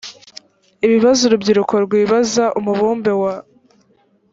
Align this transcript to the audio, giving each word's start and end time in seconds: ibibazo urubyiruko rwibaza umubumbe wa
ibibazo 0.85 1.21
urubyiruko 1.25 1.73
rwibaza 1.85 2.45
umubumbe 2.59 3.11
wa 3.21 3.33